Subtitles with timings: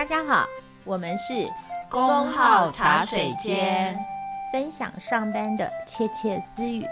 [0.00, 0.48] 大家好，
[0.82, 1.46] 我们是
[1.90, 3.94] 工号茶水间，
[4.50, 6.86] 分享上班的窃窃私语。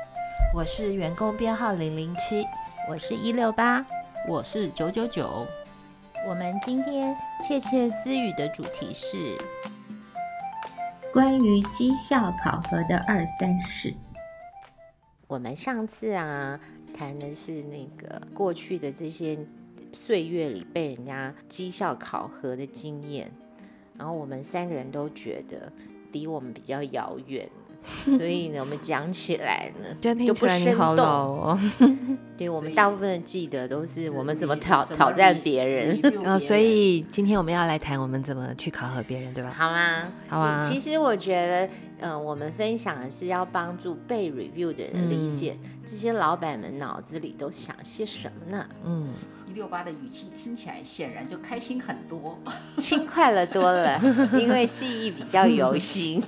[0.55, 2.47] 我是员工编号零零七，
[2.87, 3.83] 我是一六八，
[4.29, 5.47] 我是九九九。
[6.29, 9.39] 我们今天窃窃私语的主题是
[11.11, 13.95] 关于绩效考核的二三事。
[15.27, 16.61] 我们上次啊
[16.95, 19.39] 谈的是那个过去的这些
[19.93, 23.31] 岁月里被人家绩效考核的经验，
[23.97, 25.73] 然后我们三个人都觉得
[26.13, 27.49] 离我们比较遥远。
[28.05, 29.95] 所以呢，我们讲起来呢，
[30.27, 31.59] 就不生动哦。
[32.37, 36.39] 对，我们大部分的记得都是我们怎么挑挑战别人啊、哦。
[36.39, 39.55] 所以今天我们要来谈我们怎么去考核别人，对吧？
[39.57, 40.13] 好吗？
[40.29, 40.61] 好啊。
[40.63, 41.67] 其实我觉得，
[42.01, 48.69] 嗯、呃，我们分享的是要帮助被 review 的人理解、嗯、这些老板们脑子里都想些什么呢？
[48.85, 52.39] 嗯，一六八的语气听起来显然就开心很多，
[52.77, 54.01] 轻快了多了，
[54.39, 56.23] 因为记忆比较犹新。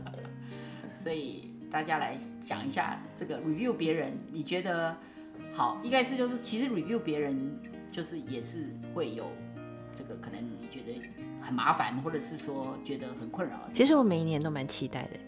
[1.02, 4.94] 所以大家来讲一下这个 review 别人，你觉得
[5.54, 5.80] 好？
[5.82, 7.58] 应该是就是其实 review 别人
[7.90, 9.24] 就是也是会有
[9.96, 11.00] 这个可能你觉得
[11.40, 13.54] 很麻烦，或者是说觉得很困扰。
[13.72, 15.18] 其实我每一年都蛮期待的，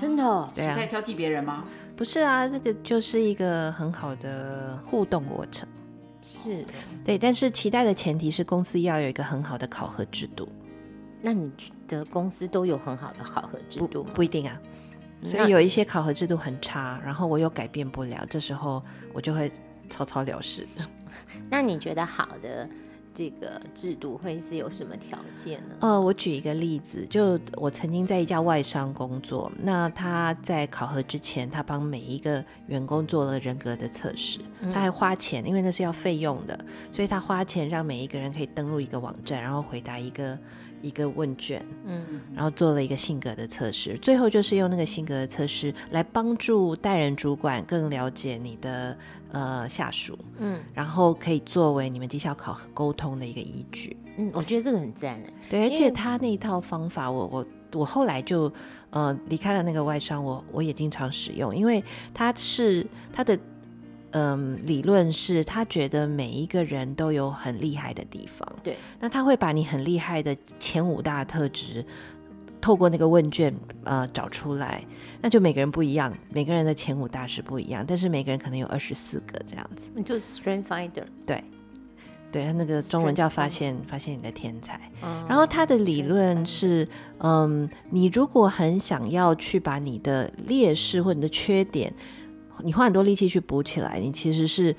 [0.00, 0.50] 真的、哦。
[0.52, 0.74] 对啊。
[0.74, 1.64] 在挑剔别人吗？
[1.94, 5.68] 不是啊，这个就是一个很好的互动过程。
[6.30, 6.64] 是。
[7.04, 10.48] 对，但是期待的前提是公司要有一个很好的考核制度。
[11.20, 14.04] 那你觉得公司都有很好的考核制度？
[14.04, 14.58] 不，不一定啊。
[15.24, 19.52] 所以有一些考核制度很差，然后我又改变不了，这时候我就会
[19.90, 20.66] 草草了事。
[21.50, 22.66] 那你觉得好的
[23.12, 25.74] 这个制度会是有什么条件呢？
[25.80, 34.38] 呃，我举一个例子，就我曾经在一家外商工作，那他在考核之前，他帮每一个员工做了人格的测试，
[34.72, 36.58] 他还花钱，因为那是要费用的，
[36.92, 40.38] 所以他花钱让每一个人可以登录一个网站，然后回答一个。
[40.82, 48.96] 一个问卷，嗯，然后做了一个性格的测试，最后就是用那个性格的测试来帮助带人主管更了解你的
[49.32, 57.38] 呃下属，嗯，然后可以作为你们绩效考核沟通的一个依据，嗯，我觉得这个很赞，对，而且他那一套方法我，我
[57.72, 58.52] 我我后来就
[58.90, 61.82] 呃离开了那个外商，我我也经常使用，因为
[62.14, 63.38] 他是他的。
[64.12, 68.46] 嗯，理论是他觉得每一个人都有很厉害的地方。
[68.62, 71.84] 对，那他会把你很厉害的前五大特质，
[72.60, 73.54] 透过那个问卷
[73.84, 74.82] 呃找出来。
[75.22, 79.88] 那就每个人不一样，每个人的前五大是不一样，但是每个人可能有二十四个这样子。
[79.94, 81.04] 你就 Strength Finder。
[81.24, 81.44] 对，
[82.32, 84.80] 对他那个中文叫发现发现你的天才。
[85.02, 85.24] 嗯。
[85.28, 86.88] 然后他的理论是，
[87.18, 91.94] 嗯，你如果很想要去把你的劣势或你的缺点。
[92.64, 94.74] 你花很多力气去补起来，你其实是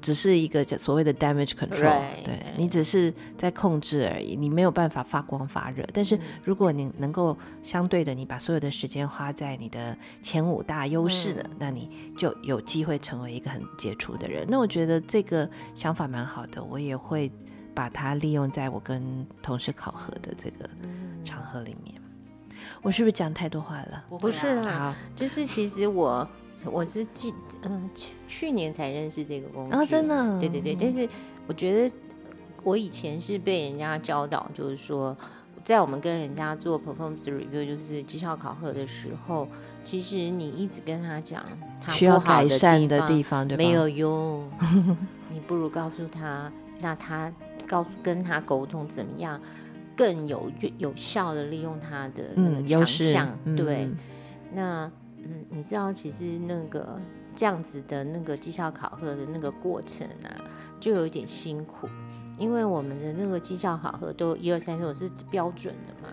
[0.00, 2.24] 只是一个所谓的 damage control，right.
[2.24, 5.86] 对，你只是在控制而已，你没有办法发光发热。
[5.92, 11.88] 但是如果你能够相对的，你把所有的时间花在你的前五大优势的，嗯，那你
[12.18, 14.44] 就有机会成为一个很杰出的人。
[14.48, 17.30] 那我觉得这个想法蛮好的，我也会
[17.72, 20.68] 把它利用在我跟同事考核的这个
[21.24, 21.94] 场合里面。
[22.82, 24.04] 我是不是讲太多话了？
[24.18, 26.28] 不是啦，就是其实我。
[26.70, 27.34] 我是记
[27.64, 30.76] 嗯去去年才认识这个工具啊，真的，对对对。
[30.78, 31.08] 但是
[31.46, 31.94] 我觉得
[32.62, 35.16] 我以前是被人家教导，就是说，
[35.64, 39.48] 在我们跟人家做 performance review，就是绩效考核的时候，
[39.82, 41.44] 其实你一直跟他讲
[41.80, 44.48] 他需要改善的地方，没有用。
[45.30, 47.32] 你不如告诉他，那他
[47.66, 49.40] 告诉跟他沟通怎么样
[49.96, 53.96] 更有有效的利用他的那个强项，嗯、对，嗯、
[54.54, 54.92] 那。
[55.24, 56.98] 嗯，你知道，其实那个
[57.36, 60.34] 这样子的那个绩效考核的那个过程啊，
[60.80, 61.88] 就有一点辛苦，
[62.36, 66.12] 因为我们的那个绩效考核都一二三四五是标准的嘛，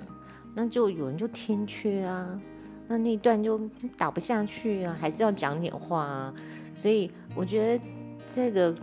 [0.53, 2.39] 那就有人就天缺啊，
[2.87, 3.59] 那那段就
[3.97, 6.33] 打不下去啊，还是要讲点话啊，
[6.75, 7.83] 所以我觉得
[8.31, 8.75] 这个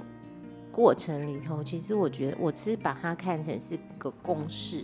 [0.72, 4.82] 过程里头，其实我觉得我其实把它看成是个共识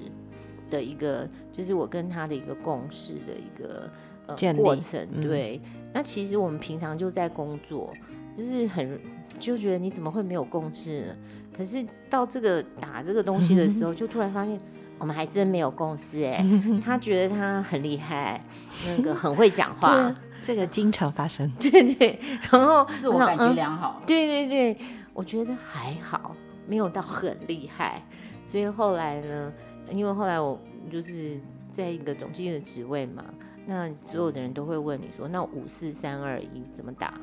[0.70, 3.90] 的一个，就是我跟他的一个共识的一个。
[4.26, 7.92] 呃，过程对，嗯，那其实我们平常就在工作，
[8.34, 9.00] 就是很
[9.38, 11.16] 就觉得你怎么会没有共识呢？
[11.56, 14.58] 可是到这个打这个东西的时候， 就突然发现
[14.98, 16.44] 我们还真没有共识哎。
[16.84, 18.42] 他觉得他很厉害，
[18.86, 21.50] 那个很会讲 话，这个经常发生。
[21.60, 22.18] 对对，
[22.50, 24.00] 然后自我感觉良好。
[24.00, 24.76] 嗯，对对对，
[25.12, 26.34] 我觉得还好，
[26.66, 28.02] 没有到很厉害。
[28.44, 29.52] 所以后来呢，
[29.90, 30.58] 因为后来我
[30.90, 31.40] 就是
[31.70, 33.24] 在一个总经理的职位嘛。
[33.66, 37.20] 那所有的人都会问你说：“那五四三二一怎么打？”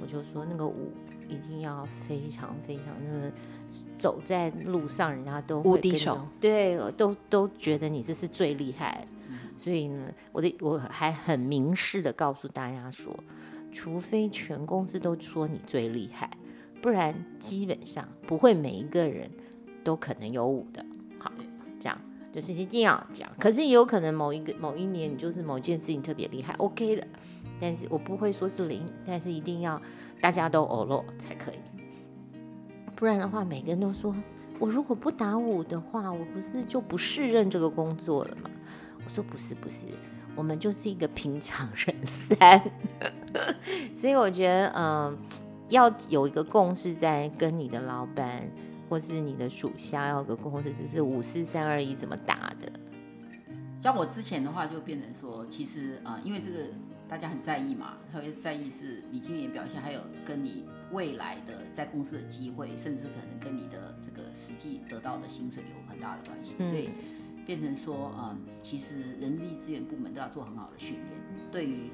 [0.00, 0.92] 我就说：“那个五
[1.28, 3.32] 一定要要非常非常那个
[3.98, 9.06] 走在路上，人家都无敌手，对，都都觉得你这是最厉害。
[9.56, 13.14] 所以呢，我的我还很明示的告诉大家说，
[13.70, 16.30] 除非全公司都说你最厉害，
[16.80, 19.30] 不然基本上不会每一个人
[19.84, 20.84] 都可能有五的。
[22.38, 23.28] 好，这样就是一定要讲。
[23.38, 27.06] 可是也有可能某一个某一年你就是某件事情特别厉害，OK 的。
[27.60, 29.80] 但是我不会说是零，但是一定要
[30.20, 31.58] 大家都欧落才可以。
[32.94, 34.14] 不然的话，每个人都说
[34.58, 38.50] 我如果不打五的话，我不是就不适任这个工作了吗？
[39.04, 39.86] 我说不是不是，
[40.36, 42.62] 我们就是一个平常人三，
[43.94, 45.16] 所以我觉得嗯、
[45.68, 48.48] 要有一个共识，在跟你的老板
[48.88, 52.72] 或是你的属下要有个共识，只是五四三二一怎么打的。
[53.80, 56.64] 像我之前的话，就变成说，其实啊、呃，因为这个
[57.08, 66.90] 大家很在意嘛，特别在意是你今年表现，还有跟你未来的在公司的机会，甚至可能跟你的这个实际得到的薪水有很大的关系，嗯、所以。
[67.46, 71.06] 变成说，嗯，其实人力资源部门都要做很好的训练。
[71.50, 71.90] 对于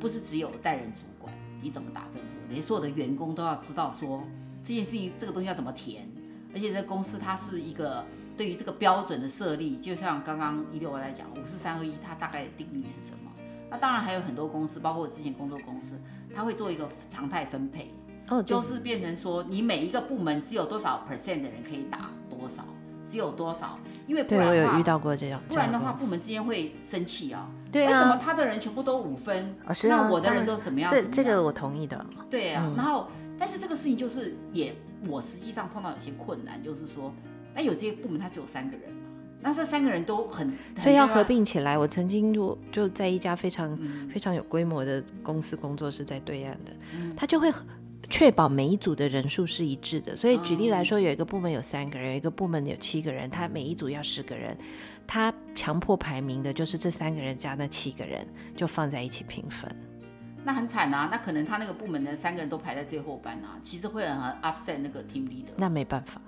[0.00, 1.30] 不是只有带人主管，
[1.60, 2.36] 你怎么打分数？
[2.48, 4.24] 连所有的员工都要知道说
[4.62, 6.08] 这件事情，这个东西要怎么填。
[6.54, 8.04] 而且这公司它是一个
[8.36, 13.30] 对于这个标准的设立，就像刚刚一六我在讲五四三二一，它大概的定律是什么？
[13.70, 15.98] 那当然还有很多公司，包括我之前工作公司，
[16.34, 17.92] 它会做一个常态分配，
[18.30, 22.64] 哦，就是变成说你每一个部门只有多少 percent 的人可以打多少。
[23.06, 23.78] 只有多少？
[24.06, 27.46] 因为不然的话，我有遇到过这样，不然的话，部门之间会生气啊。
[27.70, 27.88] 对啊。
[27.88, 29.54] 为什么他的人全部都五分？
[29.66, 30.00] 啊，是啊。
[30.00, 30.90] 那我的人都怎么样？
[30.90, 32.04] 这这个我同意的。
[32.30, 32.64] 对啊。
[32.66, 33.06] 嗯、然后，
[33.38, 34.74] 但是这个事情就是也，
[35.08, 37.12] 我实际上碰到有些困难，就是说，
[37.54, 39.02] 那有这些部门他只有三个人嘛，
[39.40, 41.76] 那这三个人都很， 所以要合并起来。
[41.76, 47.52] 我曾经就就在一家非常、嗯、非常有规模的公司工作，是在对岸的，嗯、他就会。
[48.10, 54.54] 确保每一组的人数是一致的，所以举例来说，有一个部门有三个人，有一个部门有七个人，他每一组要十个人，
[55.06, 59.74] 他强迫排名的就是这三个人加那七个人，就放在一起评分。
[60.44, 65.54] 那很惨啊，那可能他那个部门的三个人都排在最后班啊，其实会很 upset 那个 team leader。
[65.56, 66.20] 那没办法，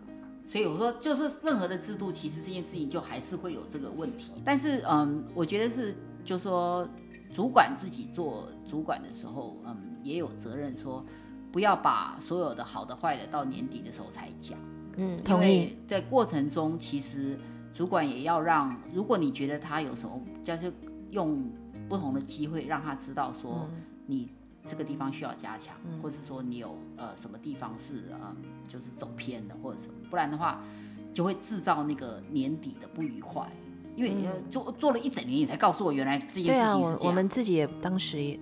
[0.47, 4.33] 所以我说，就是任何的制度，其实这件事情就还是会有这个问题。
[4.45, 6.89] 但是，嗯，我觉得是，就说
[7.33, 11.05] 主管自己做主管的时候，嗯，也有责任说。
[11.53, 14.59] 不要把所有的好的坏的到年底的时候才讲，
[14.97, 15.75] 嗯，同意。
[15.89, 17.39] 在过程中，其实
[17.73, 20.71] 主管也要让，如果你觉得他有什么，就是
[21.13, 21.51] 用
[21.89, 23.67] 不同的机会让他知道说，
[24.07, 24.29] 你
[24.67, 28.35] 这个地方需要加强，嗯、或者是说你有呃什么地方是呃
[28.67, 30.65] 就是走偏的或者什么，不然的话
[31.13, 33.47] 就会制造那个年底的不愉快。
[33.95, 36.81] 因为你做做了一整年，你才告诉我原来这件事情是这样。
[36.81, 38.39] 对啊，我我们自己也当时也。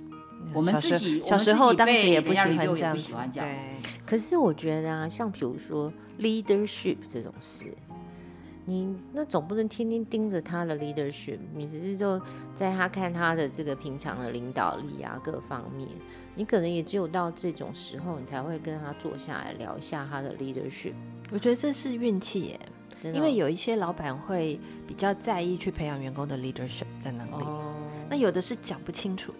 [0.52, 3.48] 我们自己小时候当时也不喜欢这样，不喜欢这样。
[4.04, 7.74] 可是我觉得啊，像比如说 leadership 这种事，
[8.66, 12.18] 你那总不能天天盯着他的 leadership，你只是就
[12.54, 15.88] 在他看他的这个平常的领导力啊各方面，
[16.34, 20.94] 你可能也只有到这种时候，你才会跟他坐下来聊一下他的 leadership。
[21.30, 22.60] 我觉得这是运气耶，
[23.02, 27.44] 因为有一些老板会比较在意去培养员工的 leadership 的能力，
[28.08, 29.34] 那有的是讲不清楚。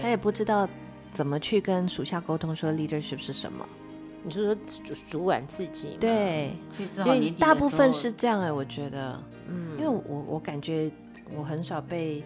[0.00, 0.68] 他也不知道
[1.12, 3.66] 怎么去跟属下沟通，说 leadership 是什么？
[4.22, 5.96] 你就说主主管自己？
[6.00, 6.52] 对，
[6.94, 10.90] 所以大部分是这样哎、欸，我觉得，嗯，因为我我感觉
[11.34, 12.22] 我很少被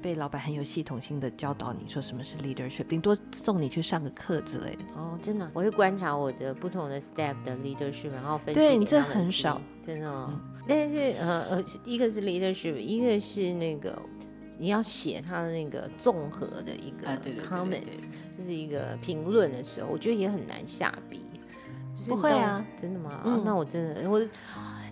[0.00, 4.84] 被老板很有系统性的教导你说什么是 leadership，顶多送你去上个课之类的。
[4.94, 8.60] 哦，真的，我会观察我的不同的 step 的 leadership，然后分析。
[8.60, 10.30] 对，你这很少，真的、哦。
[10.30, 14.00] 嗯、但是呃呃，一个是 leadership，一个是那个。
[14.58, 17.08] 你要写他的那个综合的一个
[17.42, 21.22] comments，就是一个评论的时候，我觉得也很难下笔。
[22.08, 23.20] 不会啊，真的吗？
[23.24, 24.20] 嗯、那我真的，我，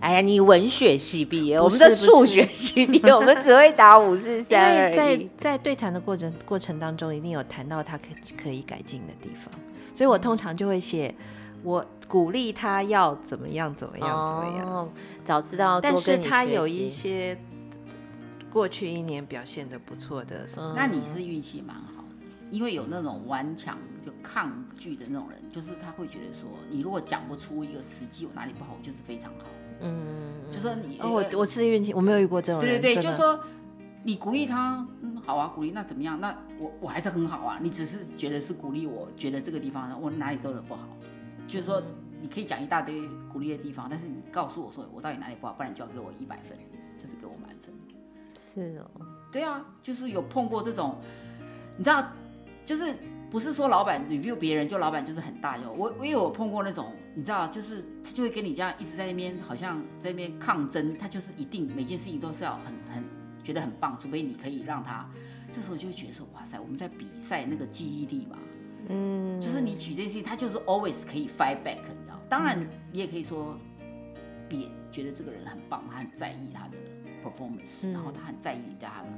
[0.01, 4.97] 哎呀，你文学系毕业，我们的数学系毕业，我们只会打五四三而已。
[4.97, 8.05] 在在对谈的过程过程当中，一定有谈到他可
[8.43, 9.53] 可以改进的地方，
[9.95, 11.15] 所以我通常就会写，
[11.63, 14.67] 我鼓励他要怎么样怎么样怎么样。
[14.69, 14.89] 哦、
[15.25, 17.37] 早知道，但是他有一些。
[18.53, 22.00] 过去一年表现的不错的，那你是运气蛮好的，
[22.51, 29.47] 因为有那种顽强就抗拒的那种人，就是他会觉得说，你如果讲不出一个实际我哪里不好，我就是非常好。
[29.81, 32.81] 嗯，就说你，哦，我我是运气，我没有遇过这种人。
[32.81, 33.41] 对对对，就是说
[34.03, 36.21] 你鼓励他，嗯，好啊，鼓励那怎么样？
[36.21, 40.87] 那我我还是很好啊，你只是觉得是鼓励我，觉得这个地方我哪里做得不好，
[41.47, 41.83] 就是说
[42.21, 46.59] 你可以讲一大堆鼓励的地方，但是你告诉我说我到底哪里不好，不然你就要给我一百分，
[46.99, 47.73] 就是给我满分。
[48.35, 50.99] 是哦，对啊，就是有碰过这种，
[51.77, 52.07] 你知道，
[52.71, 52.95] 就是
[53.29, 55.73] 不是说老板 review 别人就老板就是很大哟。
[55.73, 63.05] 我因为我碰过那种，你知道，就是他就会跟你这样一直在那边好像在那边抗争，他就是一定每件事情都是要很很
[63.43, 65.05] 觉得很棒，除非你可以让他，
[65.53, 68.39] 这时候就会觉得说，哇塞，我们在比赛那个记忆力嘛，
[68.89, 72.57] 嗯，就是你举这件事情，他就是 always 可以 fight back，你知道，当然
[72.93, 73.59] 你也可以说，
[74.49, 76.77] 别觉得这个人很棒，他很在意他的
[77.25, 79.11] performance，然后他很在意你对他们，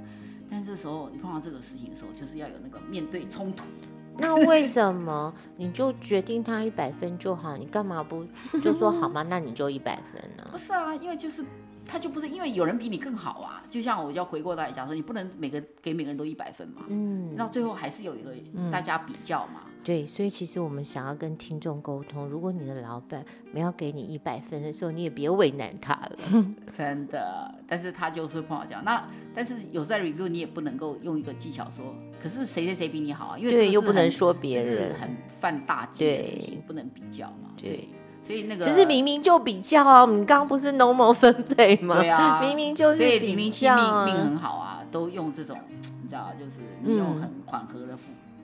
[0.52, 3.64] 但这时候你碰到这个事情的时候，就是要有那个面对冲突。
[4.18, 7.56] 那为什么你就决定他一百分就好？
[7.56, 8.26] 你干嘛不
[8.60, 9.22] 就说好吗？
[9.22, 10.46] 那你就一百分呢？
[10.52, 11.42] 不是啊，因为就是
[11.86, 13.62] 他就不是因为有人比你更好啊。
[13.70, 16.82] 就像我要回过头来讲说，你不能每个给每个人都一百分嘛。
[16.88, 18.34] 嗯，那最后还是有一个
[18.70, 19.62] 大家比较嘛。
[19.64, 26.16] 嗯、对，所以其实我们想要跟听众沟通，如果你的老板没有给你一百分的时候，你也别为难他了。
[26.76, 28.82] 真的，但是他就是碰到这样。
[28.84, 31.94] 那但是有在 review，你也不能够用一个技巧说。
[32.22, 33.38] 可是谁谁谁比你好啊？
[33.38, 37.50] 因为对，又不能说别人，是很犯大忌的事情，不能比较嘛。
[37.56, 37.88] 对，
[38.22, 41.98] 所以那个其实明明就比较啊，你刚刚不是 normal 分配吗？
[41.98, 45.58] 对啊，明明就是比较，明明其命命很好啊，都用这种
[46.02, 47.96] 你知道，就是你用很缓和的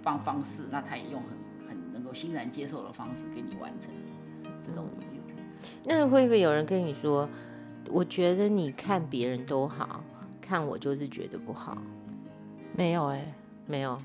[0.03, 3.91] 方方式，那他也用很很能够欣然接受的方式给你完成
[4.67, 5.35] 这种 review。
[5.85, 7.29] 那会不会有人跟你说，
[7.91, 10.03] 我觉得你看别人都好，
[10.41, 11.79] 看我就是觉得不好？
[12.75, 13.35] 没有哎。
[13.71, 13.99] 没有，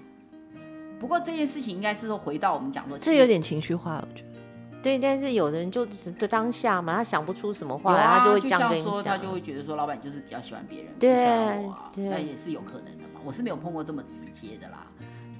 [0.99, 4.81] 不过这件事情应该是说回到我们讲说，这有点情绪化，我觉得。
[4.81, 11.15] 对，但是有的人就就当下嘛，他想不出什么话，啊、他就会这样跟你讲，他就会觉得说，老板就是比较喜欢别人，对，
[11.95, 13.21] 那也是有可能的嘛。
[13.23, 14.85] 我是没有碰过这么直接的啦。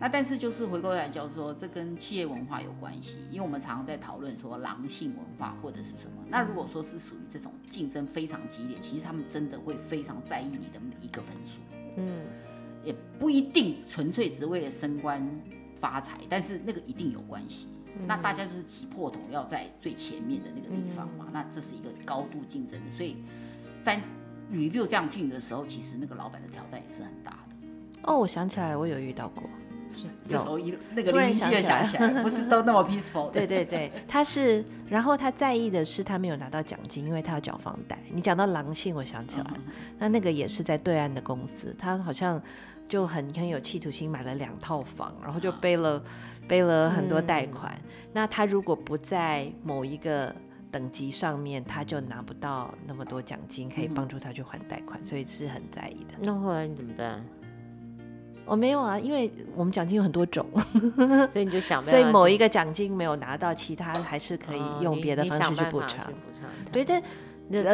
[0.04, 6.22] 那但是就是回过来讲说，这跟企业文化有关系，因为我们常常在讨论说狼性文化或者是什么。
[6.28, 11.62] 那如果说是属于这种竞争非常激烈，其实他们真的会非常在意你的每一个分数。
[11.96, 12.26] 嗯。
[12.84, 15.26] 也不一定纯粹只是为了升官
[15.80, 17.70] 发财，但是那个一定有关系。
[17.98, 21.28] 嗯、那大家就是挤破头要在最前面的那个地方嘛。
[21.30, 23.16] 嗯、那这是一个高度竞争的，所以
[23.86, 24.02] 在
[24.52, 27.56] review 这样 team 的时候，其实那个老板的挑战也是很大的。
[28.02, 29.44] 哦，我想起来，我有遇到过。
[29.96, 33.30] 是这时候一那个林明希想起来，不是都那么 peaceful？
[33.32, 37.98] 对对对，他是，然后他在意的是他没有拿到奖金，因为他要缴房贷。
[38.12, 39.62] 你讲到狼性，我想起来，嗯、
[40.00, 42.42] 那那个也是在对岸的公司，他好像。
[42.90, 46.04] 就很很有企图心，买了两套房，然后就背了、啊、
[46.48, 47.74] 背了很多贷款。
[47.86, 50.36] 嗯、那他如果不在某一个
[50.70, 56.14] 等级上面，他就拿不到那么多奖金，可以帮助他去还贷款，嗯、所以是很在意的。
[56.20, 57.26] 那后来你怎么办？
[58.46, 60.46] 我没有啊，因为我们奖金有很多种，
[61.30, 66.06] 所以你就想，所以某一个奖金没有拿到，其他还是可以用别的方式去补偿。
[66.06, 67.02] 哦、对，但。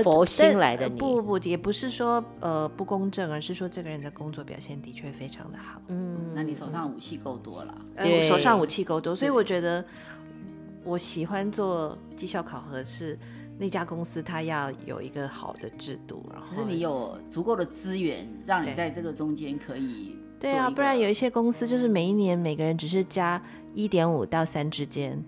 [0.04, 5.80] 佛心来的你不不也不是说呃不公正，而是说这个人的工作表现的确非常的好。
[5.88, 9.86] 嗯，那你手上武器够多了，对，手上武器够多，所以我觉得
[10.84, 13.18] 我喜欢做绩效考核是
[13.58, 23.42] 那家公司它要有一个好的制度，然后可是你有足够的资源让你在这个中间可以对啊，不然有一些公司就是每一年每个人只是加
[23.74, 25.24] 一点五到三之间，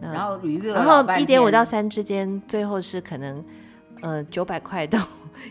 [0.00, 0.40] 然后
[0.74, 3.44] 然后一点五到三之间，最后是可能。
[4.00, 4.96] 呃，九百块到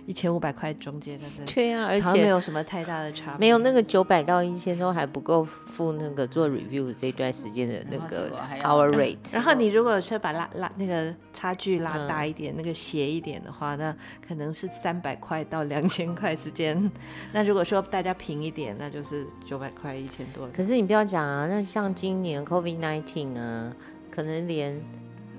[0.06, 8.32] 一千五百块中间的，对呀，而且没有什么太大的差别，没有那个九百到一千都还不够付那个做 review 这段时间的那个
[8.64, 9.18] hour rate。
[9.34, 13.96] 然后你如果是把拉拉那个差距拉大一点，嗯、那个斜一点的话，那
[14.28, 16.92] 可能是三百块到两千块之间。
[17.34, 20.48] 那如果说大家平一点，那就是九百块一千多。
[20.56, 23.74] 可是你不要讲啊，那像今年 COVID nineteen 啊，
[24.12, 24.82] 可能连。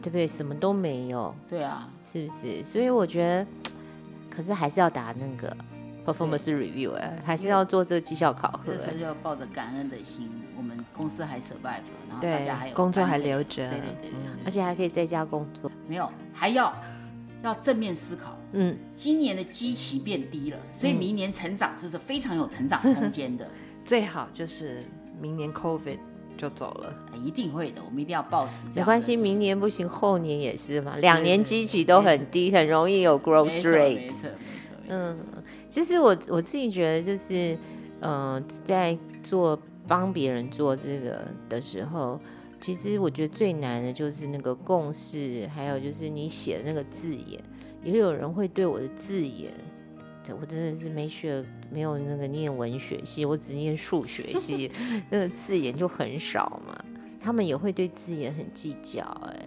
[0.01, 0.29] 对不对？
[0.29, 1.35] 什么都没有。
[1.49, 2.63] 对啊，是不是？
[2.63, 3.47] 所以我觉得，
[4.39, 5.57] 可是还是要打那个
[6.07, 8.73] performance review 哎，还是要做这个绩效考核。
[8.73, 14.11] 这时候就要抱着感恩的心，我们公司还 survive，然后大家还有工作还留着，对对对，
[14.45, 15.69] 而且还可以在家工作。
[15.89, 16.73] 没有，还要
[17.43, 18.39] 要正面思考。
[18.53, 23.45] 嗯，今年的基期变低了，所以明年成长这是非常有成长空间的。
[23.85, 24.85] 最好就是
[25.21, 25.99] 明年 COVID。
[26.39, 27.83] 就走了，一定会的。
[27.85, 28.65] 我们一定要抱死。
[28.75, 30.97] 没关系，明年不行，后年也是嘛。
[30.99, 34.29] 两年基期都很低，很容易有 growth rate。
[34.89, 35.19] 嗯，
[35.69, 37.59] 其实我我自己觉得，就是
[38.01, 42.19] 呃，在做帮别人做这个的时候，
[42.61, 47.39] 其实我觉得最难的就是那个共识，还有就是你写的那个字眼，
[47.83, 49.53] 也有人会对我的字眼。
[50.41, 54.71] 我真的是没学，没有那个念文学系，我只念数学系，
[55.11, 56.77] 那个字眼就很少嘛。
[57.21, 59.47] 他们也会对字眼很计较，哎，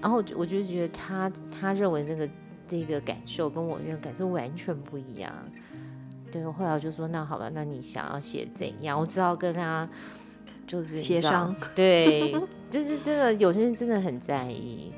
[0.00, 2.28] 然后我就觉得他他认为那个
[2.66, 5.32] 这个感受跟我那个感受完全不一样。
[6.30, 9.00] 对，后来我就说那好吧，那你想要写怎样？
[9.00, 9.88] 我只好跟他
[10.66, 12.34] 就是协商，对，
[12.68, 14.92] 就是真的有些人真的很在意，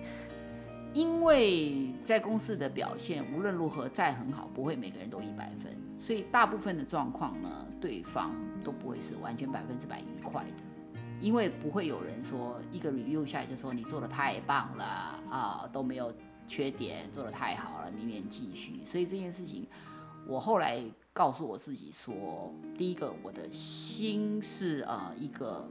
[0.93, 8.33] 因为在公司的表现无论如何再很好，不会每个人都一百分，所以大部分的状况呢，对方
[8.65, 14.85] 都不会是完全百分之百愉快的，因为不会有人说一个 review 下来就说你做的太棒了
[15.31, 16.13] 啊，都没有
[16.49, 18.81] 缺点，做的太好了，明年继续。
[18.85, 19.67] 所以这件事情，
[20.27, 20.83] 我后来。
[21.13, 25.69] 告诉我自己说，第一个，我的心是呃一个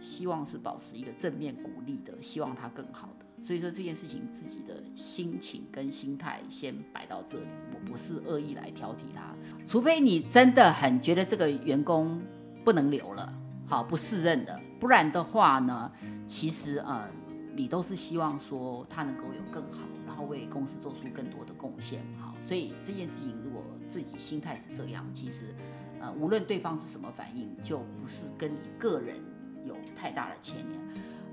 [0.00, 3.08] 希望是保持一个正面鼓励的，希望他更好。
[3.48, 9.34] 所以说这件事情，自己的心情跟心态先摆到这里，我不是恶意来挑剔他，
[9.66, 12.20] 除非你真的很觉得这个员工
[12.62, 13.32] 不能留了，
[13.66, 15.90] 好不适任的，不然的话呢，
[16.26, 17.08] 其实呃
[17.56, 23.64] 你都是希望说他能够有更好，然后为公司做出更多的贡献，好，所以这件事情如果。
[23.90, 25.54] 自己心态是这样，其实，
[25.98, 29.16] 呃，无论对方是什么反应，就不是跟你个人
[29.64, 30.78] 有太大的牵连。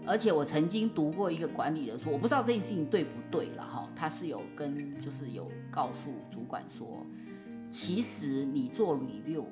[0.07, 7.05] 而且我曾经读过一个管理的说，我不知道这件事情对不对了哈，他是有跟就是有告诉主管说，
[7.69, 9.45] 其实你做 review，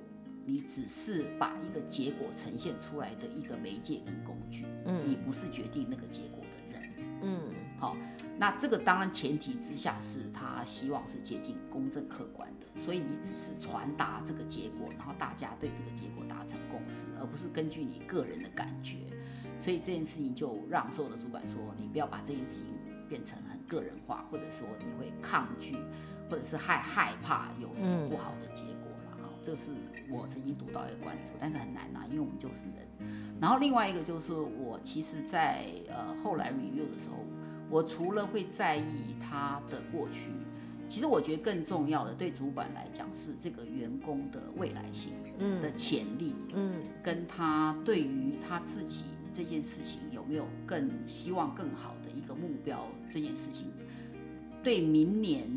[0.45, 7.39] 你只是把一个结果呈现出来的一个媒介跟工具，嗯，你不是决定那个结果的人，嗯，
[7.77, 7.97] 好。
[8.35, 18.97] 那这个当然前提之下是他希望是接近公正客观的，所以你只是传达这个结果，然后大家对这个结果达成共识，而不是根据你个人的感觉。
[19.63, 22.65] 所以这件事情就让所有的主管说，你不要把这件事情
[23.07, 25.77] 变成很个人化，或者说你会抗拒，
[26.29, 29.17] 或者是害害怕有什么不好的结果了。
[29.17, 29.71] 哈、嗯，这是
[30.11, 32.85] 我曾经读到一个管理书，但是很难呐、啊，因为我们就是人。
[33.41, 37.17] 然后另外一个就是我其实在呃后来 review 的时候。
[37.69, 40.29] 我除了会在意他的过去，
[40.87, 49.05] 其实我觉得更重要的，对主管来讲是这个员工的未来性，嗯，的潜力，嗯，跟他对于他自己
[49.35, 53.71] 这件事情有没有更希望更好的一个目标，这件事情，
[54.63, 55.49] 对明年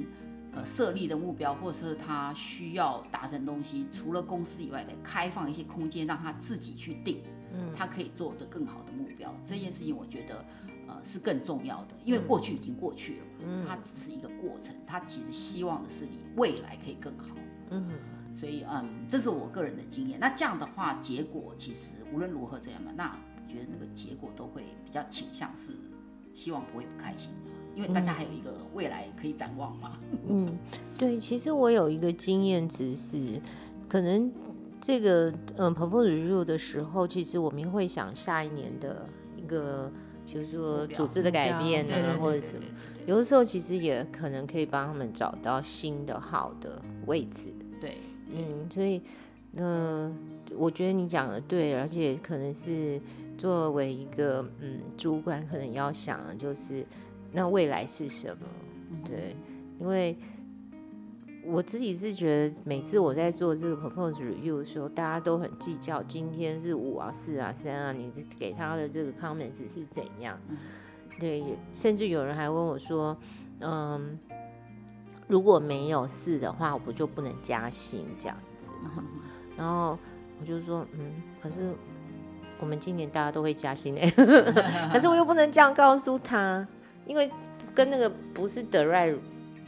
[0.52, 7.22] 呃设立的目标，或者是他需要达成东西，除了公司以外的开放一些空间，让他自己去定，
[7.52, 10.44] 嗯，他可以做得更好的目标，这件事情我觉得。
[10.88, 17.34] 呃，是更重要的，因为过去已经过去了，嗯，它只是一个过程，它其实希望的是你未来可以更好，
[17.70, 17.90] 嗯，
[18.36, 20.20] 所以嗯，这是我个人的经验。
[20.20, 25.72] 那这样的话，结果其实无论如何这样嘛，那我觉得那个结果都会比较倾向是
[26.34, 29.98] 希望不会不开心的，因为大家还有一个未来可以展望嘛。
[30.28, 30.58] 嗯，
[30.98, 33.40] 对，其实我有一个经验值是，
[33.88, 34.32] 可能
[34.80, 39.06] 这个嗯 performance review 的时候，其实我们会想下一年的
[39.36, 39.90] 一个。
[40.28, 42.64] 就是说组织的改变啊，或者什么，
[43.06, 47.54] 有的时候其实也可能可以帮他们找到新的好的位置。
[47.80, 47.98] 对，
[48.34, 49.00] 嗯，所以，
[49.54, 50.12] 呃，
[50.56, 53.00] 我觉得你讲的对，而且可能是
[53.36, 56.84] 作为一个嗯主管，可能要想的就是
[57.32, 58.46] 那未来是什么？
[59.04, 59.36] 对，
[59.78, 60.16] 因为。
[61.48, 70.36] 我自己是觉得，每次我在做这个 performance review 的时候，大家都很计较，今天是五啊、四啊、三啊，你给他的这个 comments 是怎样？
[71.20, 73.16] 对，甚至有人还问我说，
[73.60, 74.18] 嗯，
[75.28, 78.72] 如果没有四的话，我就不能加薪这样子。
[79.56, 79.96] 然后
[80.40, 81.72] 我就说，嗯，可是
[82.58, 84.10] 我们今年大家都会加薪诶，
[84.92, 86.66] 可是我又不能这样告诉他，
[87.06, 87.30] 因为
[87.74, 89.16] 跟那个不是 direct。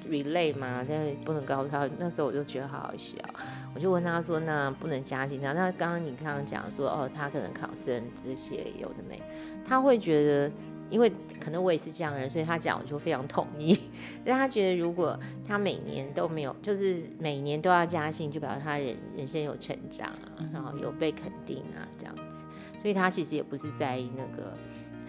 [0.09, 1.87] relay 嘛，但是不能告诉他。
[1.99, 3.19] 那时候我就觉得好好笑，
[3.75, 9.21] 我就问他说：“那不能加薪？”那刚刚你刚刚讲说，哦，他可能考生这些有的没，
[9.67, 10.51] 他会觉得，
[10.89, 13.73] 因为可能我也是这样的人，所以他讲我就非常同意。
[14.25, 22.47] 因为他觉得如果他每年都没有，就是每年都要加薪，就表示他人人生有成长啊，然后有被肯定啊，这样子。
[22.79, 24.53] 所以他其实也不是在意那个。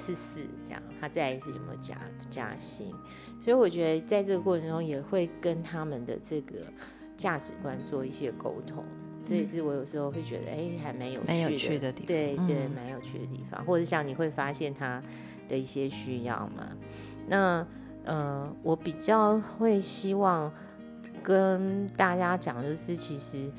[0.01, 1.97] 是四这样，他在意是有没有加
[2.29, 2.87] 加薪？
[3.37, 6.55] 所以我觉得在这个过程中也会跟他们的这个
[7.17, 13.61] 价值观做一些沟通，嗯、这也是我有时候会觉得哎，还蛮有趣的，有趣的地方，对对，蛮有趣的地方。
[13.61, 15.03] 嗯、或者像你会发现他
[15.49, 16.69] 的一些需要嘛？
[17.27, 17.67] 那
[18.05, 20.49] 呃，我比较会希望
[21.21, 23.51] 跟大家讲，就是其实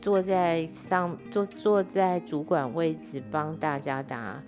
[0.00, 4.42] 坐在上坐坐在主管位置帮大家打。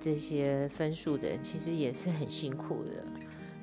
[0.00, 3.04] 这些分数的人其实也是很辛苦的，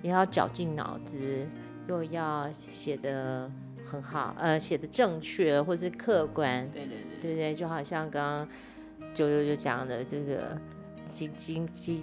[0.01, 1.47] 也要绞尽脑汁，
[1.87, 3.49] 又要写的
[3.85, 7.55] 很好，呃，写的正确或是客观，对对对，对不对？
[7.55, 8.47] 就好像刚刚
[9.13, 10.59] 九九就讲的这个
[11.07, 12.01] 基基基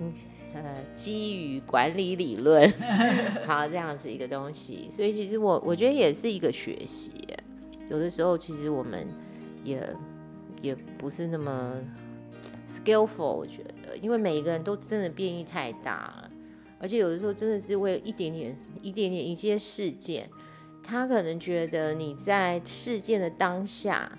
[0.55, 2.67] 呃基于管理理论，
[3.45, 7.13] 好这样子一个东西，所以其实我我觉得也是一个学习，
[7.93, 9.07] 有的时候其实我们
[9.63, 9.89] 也
[10.61, 11.75] 也不是那么。
[12.67, 16.31] skillful，我觉得，因为每一个人都真的变异太大了，
[16.81, 20.29] 而且有的时候真的是为了一点点、一点点一些事件，
[20.83, 24.11] 他可能觉得你在事件的当下，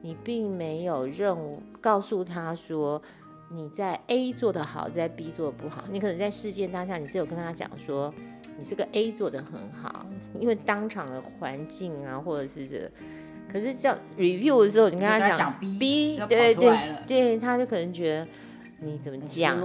[0.00, 3.02] 你并没有任务告诉他说
[3.50, 8.14] 你在 A 做得好，在 B 做得不好，你可能在事件当下，你只有跟他讲说
[8.56, 10.06] 你这个 A 做得很好，
[10.38, 12.88] 因为当场的环境啊，或者是这。
[13.52, 18.28] 可是叫 review 的时候，你跟他讲 B，, 对对对，他就可能觉得
[18.80, 19.58] 你怎么讲？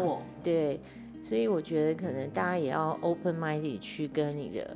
[0.44, 0.80] 对，
[1.24, 4.76] 所以我觉得可能大家也要 open minded 去跟你的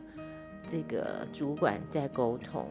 [0.68, 2.66] 这个主管在沟通。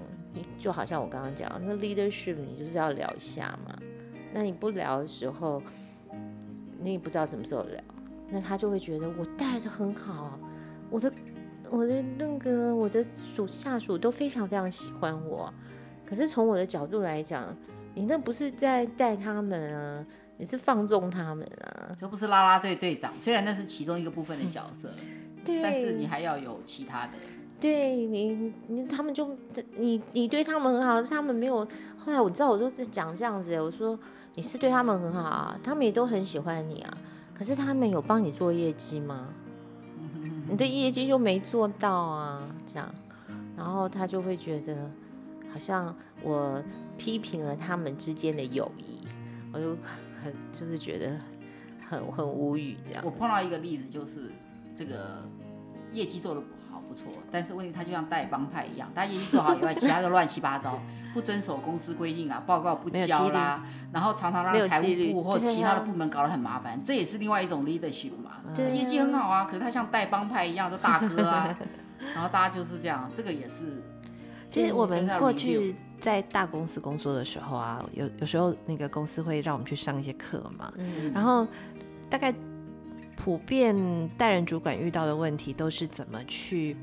[0.57, 3.77] 就好像我刚刚讲，那 leadership 你就是要聊一下嘛。
[4.33, 5.61] 那你不聊的时候，
[6.81, 7.83] 你也不知道什么时候聊，
[8.31, 10.39] 那他就会觉得我带的很好，
[10.89, 11.13] 我的
[11.69, 15.53] 我的那个我的属下属都非常非常喜欢我。
[16.11, 17.57] 可是从我的角度来讲，
[17.95, 20.05] 你那不是在带他们啊，
[20.39, 23.13] 你是放纵他们啊，就不是啦啦队队长。
[23.21, 24.91] 虽然那是其中一个部分的角色，
[25.45, 27.13] 对，但是你还要有其他的。
[27.61, 29.37] 对你，你他们就
[29.77, 31.59] 你你对他们很好，他们没有。
[31.97, 33.97] 后来我知道，我就讲这样子，我说
[34.35, 36.99] 你是对他们很好啊，他们也都很喜欢你啊。
[37.33, 39.29] 可是他们有帮你做业绩吗？
[40.51, 42.93] 你的业绩就没做到啊，这样，
[43.57, 44.91] 然后他就会觉得。
[45.53, 46.63] 好像我
[46.97, 48.99] 批评了他们之间的友谊，
[49.53, 49.77] 我就
[50.23, 51.19] 很就是觉得
[51.89, 53.03] 很很无语这样。
[53.05, 54.31] 我碰到一个例子，就是
[54.77, 55.29] 这个
[55.93, 60.79] 业绩做的不好不错，但是问题他就像带帮派一样，他业绩做好以外，其他都乱七八糟，
[61.13, 68.37] 不遵守公司规定啊，报告不交啦，然后常常让财务部或其他的部门搞得很麻烦，这也是另外一种 leadership 嘛。
[68.55, 71.57] 对，业绩很好啊，可是他像带帮派一样的大哥啊，
[72.15, 73.83] 然后大家就是这样，这个也是。
[74.51, 81.47] 其实我们过去在大公司工作的时候啊，有有时候那个公司会让我们去上一些课嘛，嗯，然后
[82.09, 82.35] 大概
[83.17, 83.75] 普遍
[84.19, 86.77] 带人主管遇到的问题都是怎么去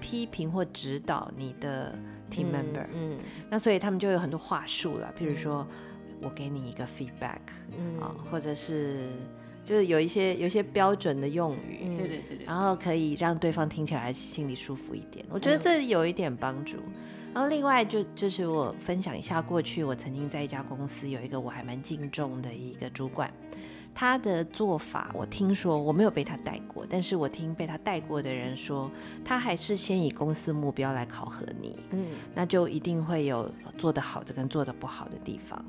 [0.00, 1.94] 批评或指导你的
[2.30, 3.18] team member，嗯，嗯，
[3.50, 5.66] 那所以他们就有很多话术了，譬如说
[6.22, 7.40] 我给你一个 feedback，
[7.76, 9.10] 嗯，啊，或者是。
[9.68, 15.22] 就是有一些有一些标准的用语，嗯，对对对，然后可以让对方听起来心里舒服一点。
[15.28, 16.78] 我觉得这有一点帮助。
[17.34, 23.30] 然后另外就就是我分享一下，过去我曾经在一家公司有一个我还蛮敬重的一个主管，
[23.94, 28.90] 他的做法我听说我没有被他带过，但是我听被他带过的人说，
[29.22, 35.62] 他还是先以公司目标来考核你，嗯，那就一定会有做得好的跟做得不好的地方。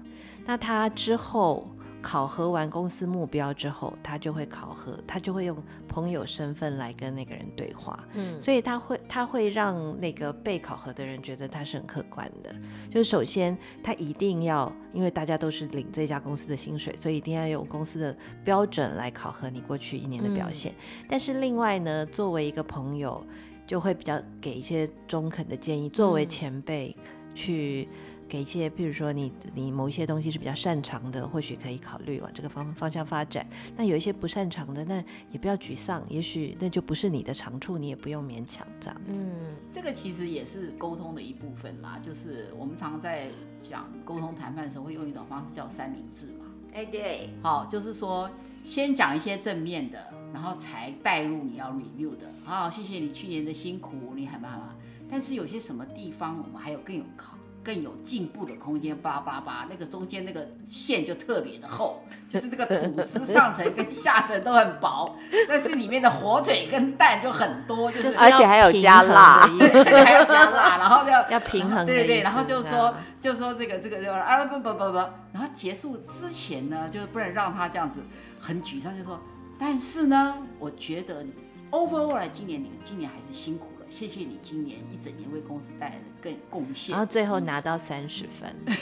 [0.45, 1.67] 那他之后。
[2.01, 5.57] 考核完公司目标之后，他就会考核，他就会用
[5.87, 8.07] 朋友身份来跟那个人对话。
[8.13, 12.55] 嗯，所以他会他会让那个被考核的人觉得他是很客观的。
[12.89, 20.71] 就是首先他一定要，因为大家都是领这家公司的薪水，所以一定要用公司的标准来考核你过去一年的表现。
[20.71, 23.21] 嗯，但是另外呢，作为一个朋友，
[23.67, 25.89] 就会比较给一些中肯的建议。
[25.89, 26.95] 作为前辈
[27.35, 27.89] 去。
[28.29, 33.45] 给一些，譬如说你你某一些东西是比较擅长的，或许可以考虑往这个方方向发展。
[33.75, 39.01] 那有一些不擅长的，那也不要沮丧，也许那就不是你的长处，你也不用勉强这样。
[39.07, 41.99] 嗯，这个其实也是沟通的一部分啦。
[42.05, 43.29] 就是我们常常在
[43.63, 46.45] 讲沟通谈判的时候，会用一种方式叫三明治嘛。
[46.71, 48.29] 哎，对，好，就是说
[48.63, 52.27] 先讲一些正面的，然后才带入你要 review 的。
[52.45, 54.75] 好，谢谢你去年的辛苦，你很棒啊。
[55.09, 57.35] 但是有些什么地方，我们还有更有考。
[57.63, 65.15] 更有进步的空间，八八八，那个中间那个线就特别的厚，就是那个吐司上层跟下层都很薄，
[65.47, 74.97] 但是里面的火腿跟蛋就很多， 就是而且还有加辣， 还有加辣，然后就要平衡，对对对，然后就说就说这个这个就啊不不不不，
[75.31, 77.99] 然后结束之前呢，就是不能让他这样子
[78.39, 79.19] 很沮丧，就说，
[79.59, 81.25] 但是呢，我觉得
[81.71, 83.67] overall 今年你今年还是辛苦。
[83.89, 88.75] 谢谢你今年一整年为公司带来的更贡献，然后最后拿到三十分，嗯、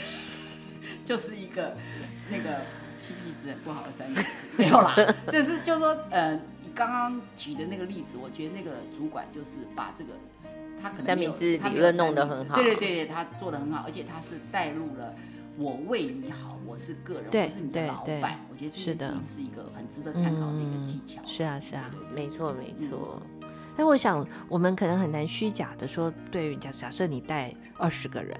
[1.04, 1.76] 就是一个
[2.30, 2.60] 那个
[3.00, 4.26] CP 值很不好的三十分，
[4.58, 4.94] 没有啦，
[5.32, 10.10] 就是就是说，呃，你刚刚举的那个例子，我觉得那个主管就是把这个
[10.80, 15.14] 他可能三明治理论弄得很好，对对对，他做的很好，而且他是带入了
[15.56, 21.20] 我为你好，我是个人，我是你的老板，我觉得这件事情是一个很值得参考的一个技巧。
[21.24, 23.20] 是啊是啊，没错没错。
[23.78, 28.36] 但我想，我们可能很难虚假的说，对于假假设你带二十个人，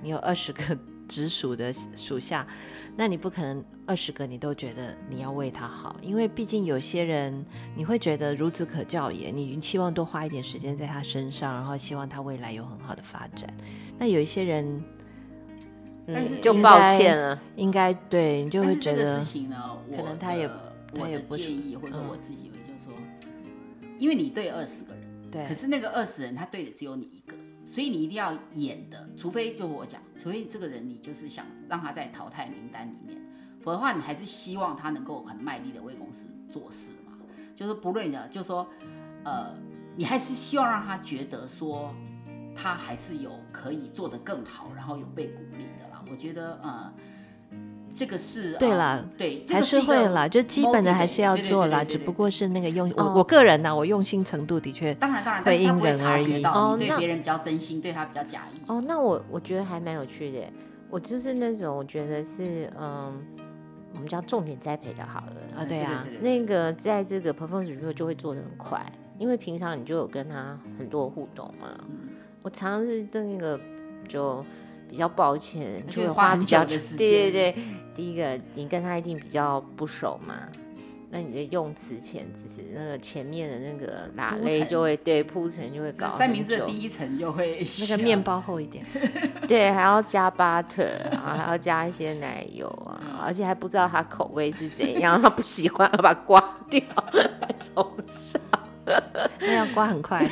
[0.00, 2.46] 你有二十个 直属的属下，
[2.94, 7.44] 那你不可能二十个你都觉得你要为他好，因为毕竟有些人
[7.74, 13.52] 你会觉得孺子可教也，你希望多花一点时间在他身上，然后希望他未来有很好的发展。
[13.98, 14.84] 那有一些人，
[16.06, 19.24] 但是就抱歉了，应该对你就会觉得
[19.96, 20.48] 可能他也
[20.92, 22.45] 我的建议或者我自己
[23.98, 33.20] 因为你对二十个人，对，可是那个二十人他对的只有你一个，所以你一定要演的，除非就我讲，除非这个人你就是想让他在淘汰名单里面，
[33.60, 37.12] 否则的话你还是希望他能够很卖力的为公司做事嘛，
[37.54, 38.66] 就是不论的，就是说，
[39.24, 39.54] 呃，
[39.96, 41.94] 你还是希望让他觉得说
[42.54, 46.02] 他还是有可以做得更好，然后有被鼓励的啦。
[46.10, 46.92] 我觉得呃，
[47.96, 56.76] 这个是对啦，对，还是会啦，就基本的还是要做啦，只不过是那个用我我个人呢，我用心程度的确当然当然会因人而异哦。
[56.78, 58.82] 对别人比较真心，对他比较假意哦。
[58.86, 60.40] 那我我觉得还蛮有趣的，
[60.90, 63.18] 我就是那种我觉得是嗯，
[63.94, 68.84] 我们叫重点栽培的好了啊，对啊，那个在这个 performance review 就会做的很快，
[69.18, 71.68] 因为平常你就有跟他很多互动嘛。
[72.42, 73.58] 我常常是那个
[74.06, 74.44] 就。
[74.88, 76.78] 比较抱歉，就会花比较长。
[76.96, 77.54] 对对对，
[77.94, 80.34] 第一个你跟他一定比较不熟嘛，
[81.10, 86.10] 那你的用词遣词，那个前面的那个哪类就会对铺层就会搞。
[86.18, 88.84] 三明治的第一层就会那个面包厚一点，
[89.46, 96.82] 对，还要加 butter，啊还要加一些奶油啊，而且还不知道他口味是怎样，他不喜欢，要把它刮掉，
[97.74, 98.40] 重上。
[99.40, 100.24] 那要刮很快，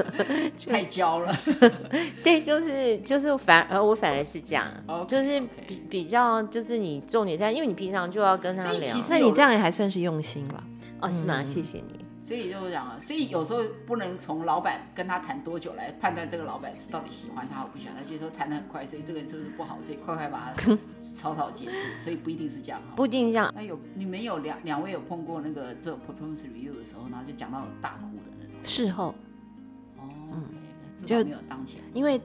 [0.68, 1.36] 太焦了。
[2.24, 4.66] 对，就是就是反而我反而是这样，
[5.06, 10.64] 就是比比较就是你重点在，因为你平常就要跟他聊，那你这样也还算是用心了。
[11.00, 11.44] 哦，是吗？
[11.44, 12.09] 谢谢你。
[12.30, 21.72] 所以就是讲啊，所以有时候不能从老板跟他谈多久来判断这个老板是到底喜欢他或不喜欢他，觉得说谈的很快，所以这个人是不是不好，所以快快把他 草草结束，
[22.04, 22.94] 所以不一定是这样哈。
[22.94, 23.52] 不一定这样。
[23.52, 28.54] 那有你们有两两位有碰过那个做 performance review 的时候，然后就讲到大哭的那种。
[28.62, 29.12] 事后。
[29.98, 30.44] 哦，嗯，
[31.04, 32.20] 就没有当前，因为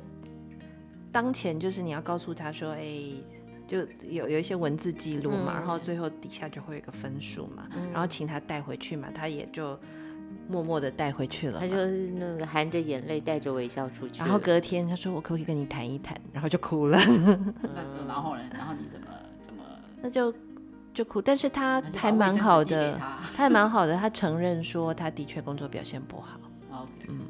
[1.12, 3.12] 当前就是你要告诉他说，哎。
[3.68, 9.78] 就有有一些文字记录嘛，嗯、然后最后底下就会有一个分数嘛，嗯、然后请他带回去嘛，他也就
[10.48, 11.60] 默默的带回去了。
[11.60, 14.20] 他就是那个含着眼泪带着微笑出去。
[14.20, 17.00] 然后隔天他说：“我可不可以跟你谈一谈？”然后就哭了。
[17.00, 17.54] 嗯、
[18.08, 18.44] 然后呢？
[18.54, 19.08] 然后你怎么
[19.42, 19.64] 怎么？
[20.02, 20.34] 那就
[20.94, 26.40] 就哭，但是他还蛮好的，他，他还蛮好的，他承认说他的确工作表现不好。
[26.72, 27.22] OK，嗯，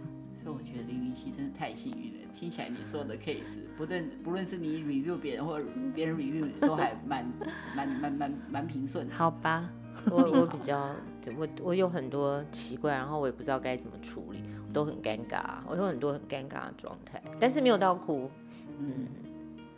[0.44, 2.25] 所以我觉得零零七真的太幸运了。
[2.38, 7.26] 听起来你说的 case，不论不论是你 review 别人或者别人 review，都还蛮
[7.76, 9.10] 蛮蛮蛮蛮平顺。
[9.10, 9.70] 好吧，
[10.12, 10.94] 我我比较
[11.38, 14.44] 我我有很多奇怪，然后我也不知道该怎么处理，
[14.74, 15.60] 都很尴尬。
[15.66, 18.30] 我有很多很尴尬的状态，但是没有到哭，
[18.80, 19.08] 嗯，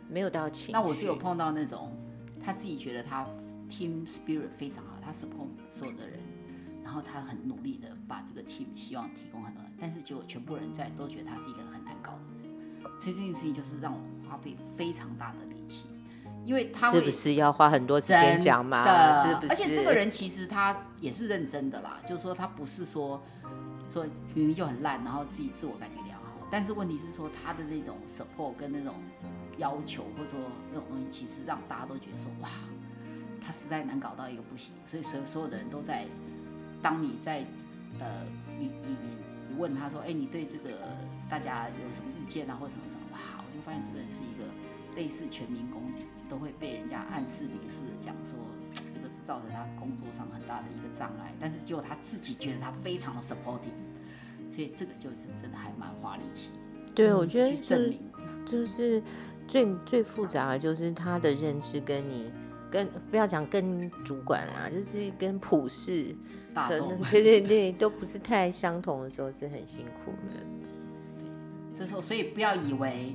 [0.08, 0.72] 没有到情。
[0.72, 1.92] 那我是有碰到那种
[2.42, 3.24] 他自己觉得他
[3.70, 6.18] team spirit 非常好，他 support 所有的人，
[6.82, 12.27] 然后他很努力的把这个 team 希望提供很多，但是结果全部人在都觉得他是一个很难搞的人。
[13.00, 15.86] 所以这件事情就是让我花费非常大的力气，
[16.44, 18.84] 因为他是不是要花很多时间讲嘛？
[19.26, 19.52] 是不是？
[19.52, 23.22] 而且这个人其实他也是认真的啦，就是说他不是说
[23.92, 26.24] 说明明就很烂，然后自己自我感觉良好。
[26.50, 28.94] 但是问题是说他的那种 support 跟那种
[29.58, 30.38] 要求，或者说
[30.72, 32.48] 那种东西，其实让大家都觉得说哇，
[33.40, 34.72] 他实在难搞到一个不行。
[34.90, 36.06] 所以所所有的人都在，
[36.82, 37.44] 当你在
[37.98, 38.06] 呃，
[38.58, 39.16] 你你你
[39.50, 40.78] 你问他说，哎，你对这个
[41.28, 43.12] 大家有什么意见啊，或什么什么？
[43.12, 43.18] 哇！
[43.38, 44.44] 我就发现这个人是一个
[44.96, 48.38] 类似全民公敌，都会被人家暗示、明示的讲说，
[48.94, 51.32] 这个是造成他工作上很大的一个障碍。
[51.40, 53.76] 但是，结果他自己觉得他非常的 supportive，
[54.50, 56.50] 所以这个就是真的还蛮花力气。
[56.94, 58.00] 对，我觉得证明
[58.46, 59.02] 就是
[59.46, 62.30] 最最复杂的，就是他的认知跟你
[62.70, 66.16] 跟不要讲跟主管啦，就是跟普世
[66.52, 70.44] 大众，对对对，都不是太相同的时候，是很辛苦的。
[71.78, 73.14] 这时候，所以不要以为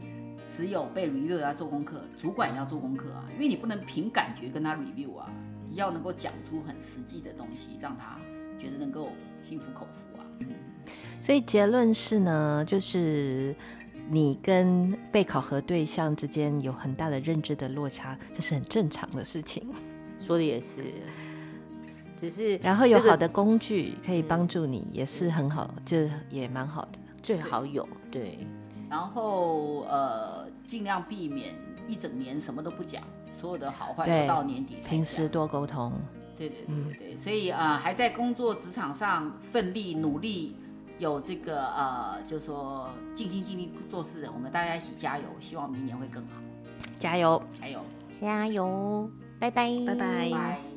[0.55, 5.29] 只有被 review 要做功课，主管也要做功课啊，因为你不能凭感觉跟他 review 啊，
[5.71, 8.17] 要能够讲出很实际的东西，让他
[8.57, 9.09] 觉得能够
[9.41, 10.23] 心服口服啊。
[10.39, 10.47] 嗯，
[11.21, 13.53] 所以结论是呢，就是
[14.09, 19.67] 你跟被考核对象之间有很大的认知的落差，这是很正常的事情。
[20.17, 20.85] 说的也是，
[22.15, 25.97] 只是然后有好的工具可以帮助你，也是很好，就
[26.29, 26.99] 也蛮好的。
[27.23, 28.45] 最好有对，
[28.89, 31.55] 然后呃，尽量避免
[31.87, 34.89] 一整年什么都不讲，所有的好坏都到年底才讲。
[34.89, 35.91] 平时多沟通。
[36.35, 40.55] 对对对对对，嗯、所以啊、呃，还在工作职场上奋力努力，
[40.99, 46.41] 有这个呃，就是说尽心尽力做事的，我们大家一起加油，希望明年会更好。
[46.97, 49.09] 加油，加油，加油，
[49.39, 49.95] 拜拜，拜拜。
[49.95, 50.72] 拜拜。